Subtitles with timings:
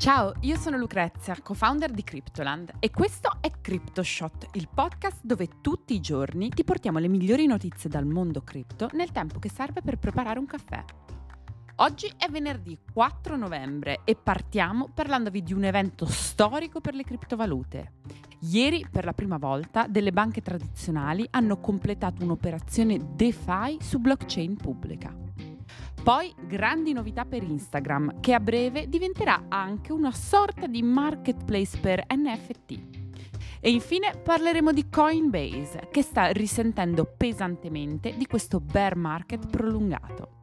[0.00, 5.92] Ciao, io sono Lucrezia, co-founder di Cryptoland e questo è CryptoShot, il podcast dove tutti
[5.92, 9.98] i giorni ti portiamo le migliori notizie dal mondo cripto nel tempo che serve per
[9.98, 10.82] preparare un caffè.
[11.76, 17.92] Oggi è venerdì 4 novembre e partiamo parlandovi di un evento storico per le criptovalute.
[18.44, 25.14] Ieri, per la prima volta, delle banche tradizionali hanno completato un'operazione DeFi su blockchain pubblica.
[26.02, 32.04] Poi grandi novità per Instagram, che a breve diventerà anche una sorta di marketplace per
[32.08, 32.80] NFT.
[33.60, 40.39] E infine parleremo di Coinbase, che sta risentendo pesantemente di questo bear market prolungato.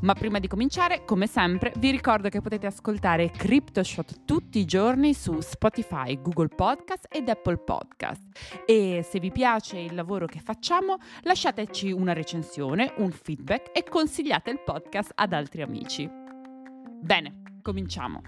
[0.00, 5.12] Ma prima di cominciare, come sempre, vi ricordo che potete ascoltare CryptoShot tutti i giorni
[5.12, 8.62] su Spotify, Google Podcast ed Apple Podcast.
[8.64, 14.50] E se vi piace il lavoro che facciamo, lasciateci una recensione, un feedback e consigliate
[14.50, 16.08] il podcast ad altri amici.
[16.08, 18.22] Bene, cominciamo.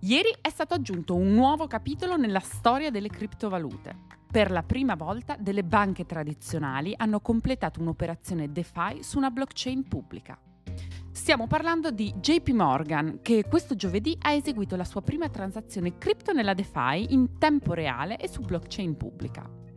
[0.00, 4.07] Ieri è stato aggiunto un nuovo capitolo nella storia delle criptovalute.
[4.30, 10.38] Per la prima volta delle banche tradizionali hanno completato un'operazione DeFi su una blockchain pubblica.
[11.10, 16.32] Stiamo parlando di JP Morgan, che questo giovedì ha eseguito la sua prima transazione cripto
[16.32, 19.67] nella DeFi in tempo reale e su blockchain pubblica.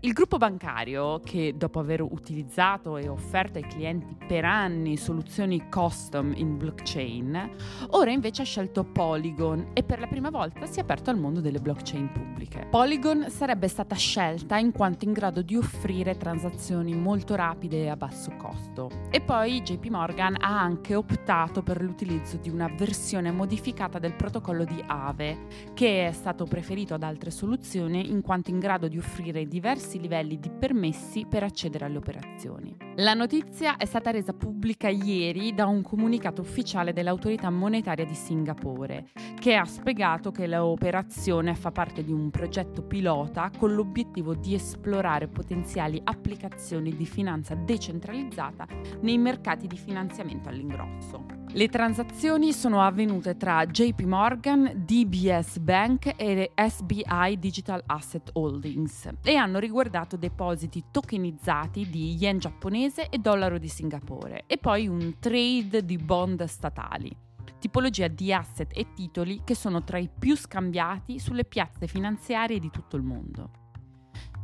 [0.00, 6.32] Il gruppo bancario, che dopo aver utilizzato e offerto ai clienti per anni soluzioni custom
[6.36, 7.50] in blockchain,
[7.90, 11.40] ora invece ha scelto Polygon e per la prima volta si è aperto al mondo
[11.40, 12.66] delle blockchain pubbliche.
[12.70, 17.96] Polygon sarebbe stata scelta in quanto in grado di offrire transazioni molto rapide e a
[17.96, 18.90] basso costo.
[19.10, 24.64] E poi JP Morgan ha anche optato per l'utilizzo di una versione modificata del protocollo
[24.64, 29.46] di Aave, che è stato preferito ad altre soluzioni in quanto in grado di offrire
[29.46, 32.76] diversi diversi livelli di permessi per accedere alle operazioni.
[32.96, 39.06] La notizia è stata resa pubblica ieri da un comunicato ufficiale dell'autorità monetaria di Singapore,
[39.40, 45.28] che ha spiegato che l'operazione fa parte di un progetto pilota con l'obiettivo di esplorare
[45.28, 48.66] potenziali applicazioni di finanza decentralizzata
[49.00, 51.41] nei mercati di finanziamento all'ingrosso.
[51.54, 59.34] Le transazioni sono avvenute tra JP Morgan, DBS Bank e SBI Digital Asset Holdings e
[59.34, 65.84] hanno riguardato depositi tokenizzati di yen giapponese e dollaro di Singapore e poi un trade
[65.84, 67.14] di bond statali,
[67.58, 72.70] tipologia di asset e titoli che sono tra i più scambiati sulle piazze finanziarie di
[72.70, 73.61] tutto il mondo.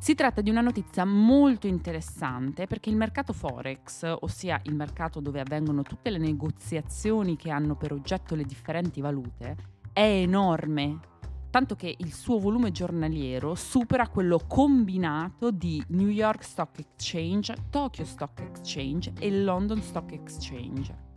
[0.01, 5.41] Si tratta di una notizia molto interessante perché il mercato Forex, ossia il mercato dove
[5.41, 9.57] avvengono tutte le negoziazioni che hanno per oggetto le differenti valute,
[9.93, 11.01] è enorme,
[11.51, 18.05] tanto che il suo volume giornaliero supera quello combinato di New York Stock Exchange, Tokyo
[18.05, 21.08] Stock Exchange e London Stock Exchange.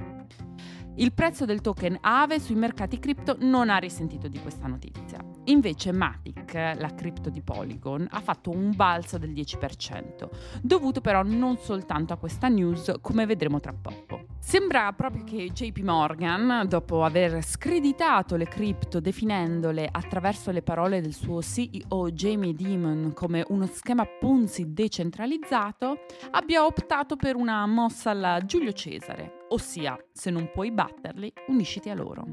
[0.96, 5.24] Il prezzo del token Aave sui mercati cripto non ha risentito di questa notizia.
[5.46, 10.30] Invece Matic, la cripto di Polygon, ha fatto un balzo del 10%,
[10.62, 14.21] dovuto però non soltanto a questa news, come vedremo tra poco.
[14.44, 21.14] Sembra proprio che JP Morgan, dopo aver screditato le cripto definendole attraverso le parole del
[21.14, 26.00] suo CEO Jamie Dimon come uno schema Ponzi decentralizzato,
[26.32, 31.94] abbia optato per una mossa alla Giulio Cesare, ossia se non puoi batterli, unisciti a
[31.94, 32.26] loro.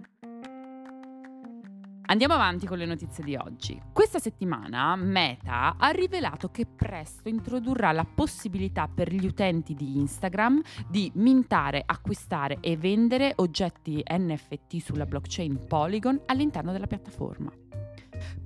[2.10, 3.78] Andiamo avanti con le notizie di oggi.
[3.92, 10.62] Questa settimana Meta ha rivelato che presto introdurrà la possibilità per gli utenti di Instagram
[10.88, 17.67] di mintare, acquistare e vendere oggetti NFT sulla blockchain Polygon all'interno della piattaforma.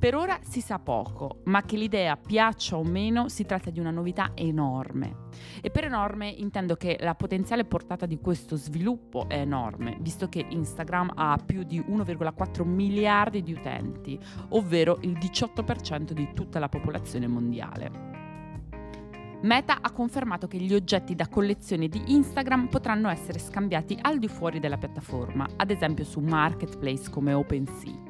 [0.03, 3.93] Per ora si sa poco, ma che l'idea piaccia o meno si tratta di una
[3.93, 5.29] novità enorme.
[5.61, 10.45] E per enorme intendo che la potenziale portata di questo sviluppo è enorme, visto che
[10.49, 14.19] Instagram ha più di 1,4 miliardi di utenti,
[14.49, 17.91] ovvero il 18% di tutta la popolazione mondiale.
[19.43, 24.27] Meta ha confermato che gli oggetti da collezione di Instagram potranno essere scambiati al di
[24.27, 28.02] fuori della piattaforma, ad esempio su marketplace come OpenSea.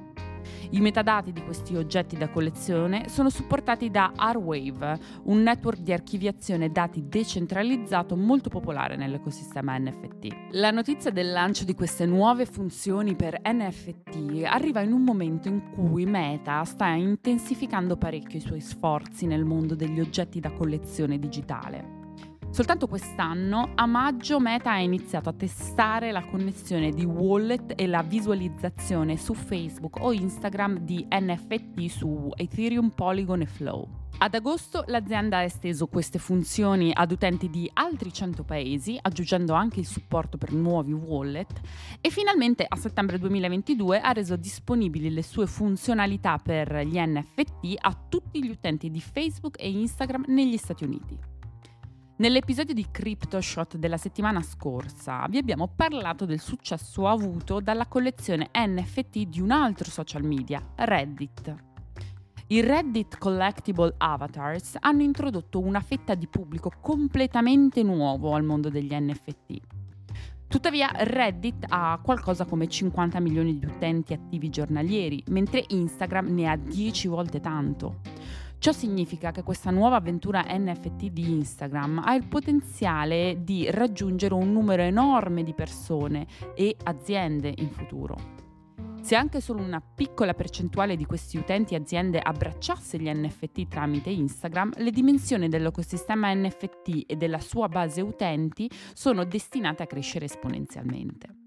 [0.75, 6.71] I metadati di questi oggetti da collezione sono supportati da R-Wave, un network di archiviazione
[6.71, 10.29] dati decentralizzato molto popolare nell'ecosistema NFT.
[10.53, 15.73] La notizia del lancio di queste nuove funzioni per NFT arriva in un momento in
[15.73, 22.02] cui Meta sta intensificando parecchio i suoi sforzi nel mondo degli oggetti da collezione digitale.
[22.53, 28.03] Soltanto quest'anno, a maggio, Meta ha iniziato a testare la connessione di wallet e la
[28.03, 33.89] visualizzazione su Facebook o Instagram di NFT su Ethereum, Polygon e Flow.
[34.19, 39.81] Ad agosto l'azienda ha esteso queste funzioni ad utenti di altri 100 paesi, aggiungendo anche
[39.81, 41.59] il supporto per nuovi wallet
[42.03, 47.99] e finalmente a settembre 2022 ha reso disponibili le sue funzionalità per gli NFT a
[48.11, 51.41] tutti gli utenti di Facebook e Instagram negli Stati Uniti.
[52.17, 59.23] Nell'episodio di CryptoShot della settimana scorsa vi abbiamo parlato del successo avuto dalla collezione NFT
[59.29, 61.55] di un altro social media, Reddit.
[62.49, 68.95] I Reddit Collectible Avatars hanno introdotto una fetta di pubblico completamente nuovo al mondo degli
[68.95, 69.61] NFT.
[70.49, 76.57] Tuttavia Reddit ha qualcosa come 50 milioni di utenti attivi giornalieri, mentre Instagram ne ha
[76.57, 78.01] 10 volte tanto.
[78.63, 84.53] Ciò significa che questa nuova avventura NFT di Instagram ha il potenziale di raggiungere un
[84.53, 88.17] numero enorme di persone e aziende in futuro.
[89.01, 94.11] Se anche solo una piccola percentuale di questi utenti e aziende abbracciasse gli NFT tramite
[94.11, 101.42] Instagram, le dimensioni dell'ecosistema NFT e della sua base utenti sono destinate a crescere esponenzialmente.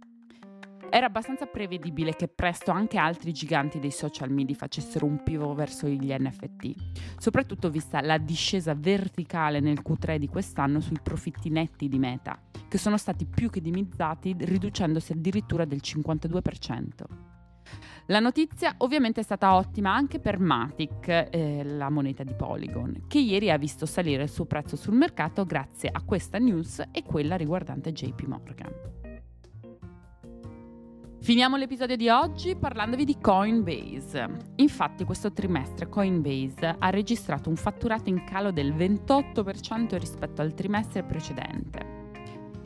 [0.96, 5.90] Era abbastanza prevedibile che presto anche altri giganti dei social media facessero un pivo verso
[5.90, 12.00] gli NFT, soprattutto vista la discesa verticale nel Q3 di quest'anno sui profitti netti di
[12.00, 12.40] Meta,
[12.70, 16.88] che sono stati più che dimizzati, riducendosi addirittura del 52%.
[18.06, 23.20] La notizia ovviamente è stata ottima anche per Matic, eh, la moneta di Polygon, che
[23.20, 27.36] ieri ha visto salire il suo prezzo sul mercato grazie a questa news e quella
[27.36, 29.05] riguardante JP Morgan.
[31.26, 34.28] Finiamo l'episodio di oggi parlandovi di Coinbase.
[34.58, 41.02] Infatti questo trimestre Coinbase ha registrato un fatturato in calo del 28% rispetto al trimestre
[41.02, 42.04] precedente.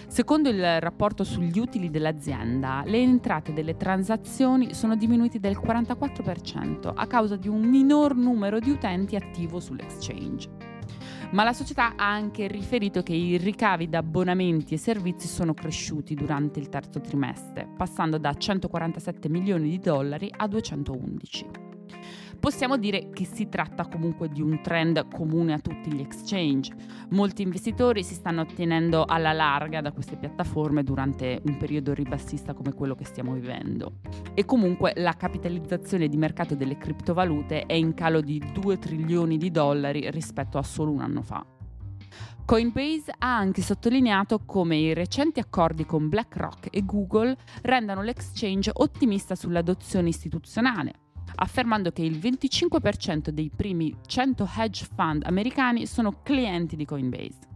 [0.09, 7.07] Secondo il rapporto sugli utili dell'azienda, le entrate delle transazioni sono diminuite del 44% a
[7.07, 10.58] causa di un minor numero di utenti attivo sull'exchange
[11.31, 16.15] ma la società ha anche riferito che i ricavi da abbonamenti e servizi sono cresciuti
[16.15, 21.68] durante il terzo trimestre, passando da 147 milioni di dollari a 211.
[22.39, 26.73] Possiamo dire che si tratta comunque di un trend comune a tutti gli exchange.
[27.09, 32.73] Molti investitori si stanno ottenendo alla larga da queste piattaforme durante un periodo ribassista come
[32.73, 33.97] quello che stiamo vivendo.
[34.33, 39.51] E comunque la capitalizzazione di mercato delle criptovalute è in calo di 2 trilioni di
[39.51, 41.45] dollari rispetto a solo un anno fa.
[42.45, 49.35] Coinbase ha anche sottolineato come i recenti accordi con BlackRock e Google rendano l'exchange ottimista
[49.35, 50.93] sull'adozione istituzionale
[51.39, 57.47] affermando che il 25% dei primi 100 hedge fund americani sono clienti di Coinbase.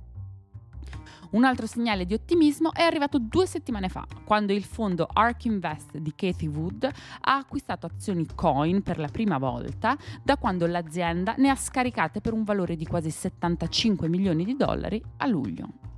[1.32, 5.98] Un altro segnale di ottimismo è arrivato due settimane fa, quando il fondo ARK Invest
[5.98, 6.84] di Cathy Wood
[7.22, 12.34] ha acquistato azioni Coin per la prima volta da quando l'azienda ne ha scaricate per
[12.34, 15.93] un valore di quasi 75 milioni di dollari a luglio.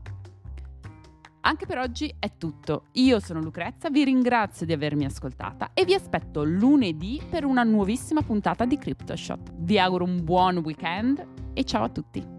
[1.48, 2.86] Anche per oggi è tutto.
[2.94, 8.24] Io sono Lucrezia, vi ringrazio di avermi ascoltata e vi aspetto lunedì per una nuovissima
[8.24, 9.54] puntata di CryptoShot.
[9.58, 12.35] Vi auguro un buon weekend e ciao a tutti.